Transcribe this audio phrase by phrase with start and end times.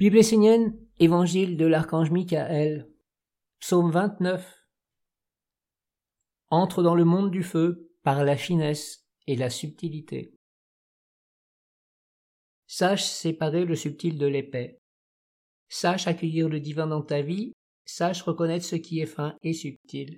[0.00, 2.88] Bible essénienne, Évangile de l'archange Michael,
[3.58, 4.64] Psaume 29.
[6.48, 10.32] Entre dans le monde du feu par la finesse et la subtilité.
[12.66, 14.78] Sache séparer le subtil de l'épais.
[15.68, 17.52] Sache accueillir le divin dans ta vie,
[17.84, 20.16] sache reconnaître ce qui est fin et subtil.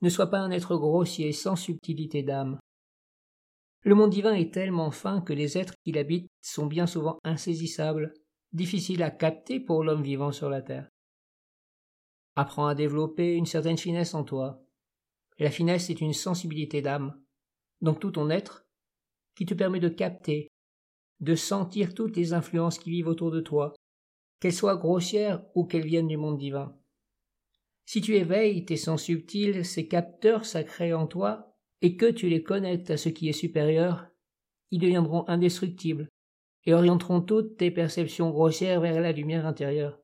[0.00, 2.58] Ne sois pas un être grossier sans subtilité d'âme.
[3.82, 8.14] Le monde divin est tellement fin que les êtres qui l'habitent sont bien souvent insaisissables,
[8.52, 10.88] difficiles à capter pour l'homme vivant sur la terre.
[12.36, 14.64] Apprends à développer une certaine finesse en toi.
[15.38, 17.20] La finesse est une sensibilité d'âme,
[17.80, 18.66] donc tout ton être,
[19.36, 20.48] qui te permet de capter,
[21.20, 23.74] de sentir toutes les influences qui vivent autour de toi,
[24.40, 26.76] qu'elles soient grossières ou qu'elles viennent du monde divin.
[27.86, 32.42] Si tu éveilles tes sens subtils, ces capteurs sacrés en toi, et que tu les
[32.42, 34.06] connectes à ce qui est supérieur,
[34.70, 36.08] ils deviendront indestructibles
[36.64, 39.98] et orienteront toutes tes perceptions grossières vers la lumière intérieure.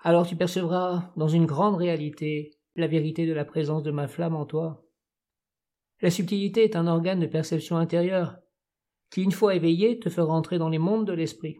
[0.00, 4.34] Alors tu percevras dans une grande réalité la vérité de la présence de ma flamme
[4.34, 4.84] en toi.
[6.00, 8.38] La subtilité est un organe de perception intérieure
[9.10, 11.58] qui, une fois éveillé, te fera entrer dans les mondes de l'esprit.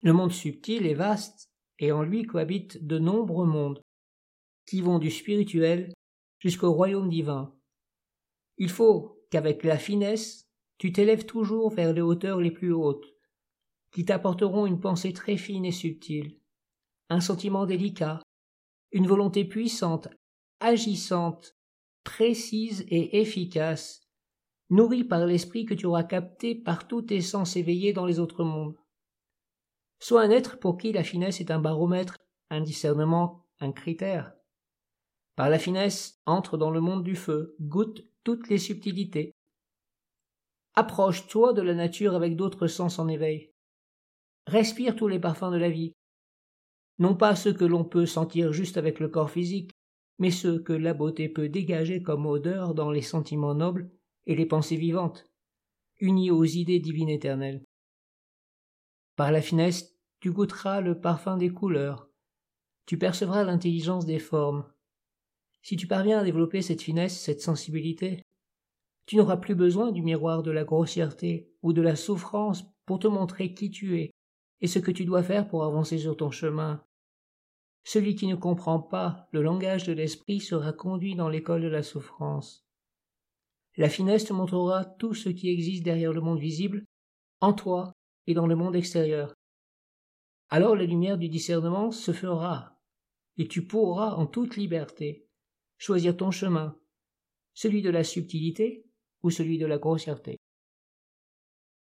[0.00, 3.82] Le monde subtil est vaste et en lui cohabitent de nombreux mondes,
[4.66, 5.92] qui vont du spirituel
[6.38, 7.54] jusqu'au royaume divin.
[8.58, 10.48] Il faut qu'avec la finesse,
[10.82, 13.06] tu t'élèves toujours vers les hauteurs les plus hautes,
[13.92, 16.40] qui t'apporteront une pensée très fine et subtile,
[17.08, 18.20] un sentiment délicat,
[18.90, 20.08] une volonté puissante,
[20.58, 21.56] agissante,
[22.02, 24.00] précise et efficace,
[24.70, 28.42] nourrie par l'esprit que tu auras capté par tous tes sens éveillés dans les autres
[28.42, 28.76] mondes.
[30.00, 32.16] Sois un être pour qui la finesse est un baromètre,
[32.50, 34.34] un discernement, un critère.
[35.36, 39.32] Par la finesse, entre dans le monde du feu, goûte toutes les subtilités.
[40.74, 43.52] Approche-toi de la nature avec d'autres sens en éveil.
[44.46, 45.92] Respire tous les parfums de la vie.
[46.98, 49.70] Non pas ceux que l'on peut sentir juste avec le corps physique,
[50.18, 53.90] mais ceux que la beauté peut dégager comme odeur dans les sentiments nobles
[54.26, 55.26] et les pensées vivantes,
[56.00, 57.62] unis aux idées divines éternelles.
[59.16, 62.08] Par la finesse, tu goûteras le parfum des couleurs,
[62.86, 64.64] tu percevras l'intelligence des formes.
[65.60, 68.21] Si tu parviens à développer cette finesse, cette sensibilité,
[69.06, 73.08] tu n'auras plus besoin du miroir de la grossièreté ou de la souffrance pour te
[73.08, 74.10] montrer qui tu es
[74.60, 76.84] et ce que tu dois faire pour avancer sur ton chemin.
[77.84, 81.82] Celui qui ne comprend pas le langage de l'esprit sera conduit dans l'école de la
[81.82, 82.64] souffrance.
[83.76, 86.84] La finesse te montrera tout ce qui existe derrière le monde visible,
[87.40, 87.92] en toi
[88.26, 89.34] et dans le monde extérieur
[90.52, 92.78] alors la lumière du discernement se fera,
[93.38, 95.26] et tu pourras en toute liberté
[95.78, 96.78] choisir ton chemin,
[97.54, 98.84] celui de la subtilité
[99.22, 100.38] ou celui de la grossièreté.